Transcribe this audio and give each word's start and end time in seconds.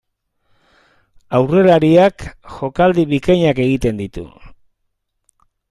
Aurrelariak 1.39 2.25
jokaldi 2.55 3.07
bikainak 3.13 3.63
egin 3.67 4.03
ditu. 4.03 4.27